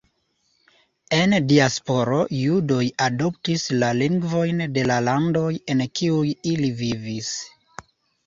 [1.17, 7.29] En diasporo judoj adoptis la lingvojn de la landoj en kiuj ili vivis.